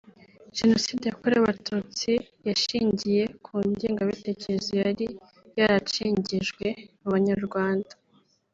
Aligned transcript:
Jenoside 0.57 1.03
yakorewe 1.05 1.41
Abatutsi 1.43 2.11
yashingiye 2.47 3.23
ku 3.45 3.53
ngengabitekerezo 3.69 4.71
yari 4.83 5.05
yaracengejwe 5.57 6.65
mu 7.01 7.09
Banyarwanda 7.15 7.93